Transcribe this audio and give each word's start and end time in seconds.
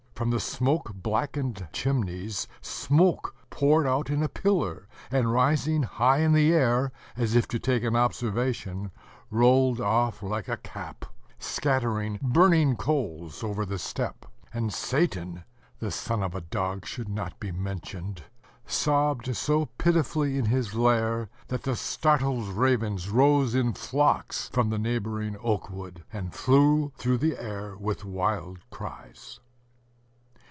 From 0.21 0.29
the 0.29 0.39
smoke 0.39 0.93
blackened 0.93 1.67
chimneys, 1.73 2.47
smoke 2.61 3.33
poured 3.49 3.87
out 3.87 4.11
in 4.11 4.21
a 4.21 4.29
pillar, 4.29 4.87
and 5.09 5.33
rising 5.33 5.81
high 5.81 6.19
in 6.19 6.33
the 6.33 6.53
air, 6.53 6.91
as 7.17 7.33
if 7.33 7.47
to 7.47 7.57
take 7.57 7.83
an 7.83 7.95
observation, 7.95 8.91
rolled 9.31 9.81
off 9.81 10.21
like 10.21 10.47
a 10.47 10.57
cap, 10.57 11.05
scattering 11.39 12.19
burning 12.21 12.75
coals 12.75 13.43
over 13.43 13.65
the 13.65 13.79
steppe; 13.79 14.27
and 14.53 14.71
Satan 14.71 15.43
(the 15.79 15.89
son 15.89 16.21
of 16.21 16.35
a 16.35 16.41
dog 16.41 16.85
should 16.85 17.09
not 17.09 17.39
be 17.39 17.51
mentioned) 17.51 18.25
sobbed 18.67 19.35
so 19.35 19.65
pitifully 19.79 20.37
in 20.37 20.45
his 20.45 20.75
lair, 20.75 21.29
that 21.47 21.63
the 21.63 21.75
startled 21.75 22.47
ravens 22.49 23.09
rose 23.09 23.55
in 23.55 23.73
flocks 23.73 24.49
from 24.49 24.69
the 24.69 24.77
neighboring 24.77 25.35
oak 25.41 25.71
wood, 25.71 26.03
and 26.13 26.35
flew 26.35 26.91
through 26.95 27.17
the 27.17 27.41
air 27.41 27.75
with 27.75 28.05
wild 28.05 28.59
cries. 28.69 29.39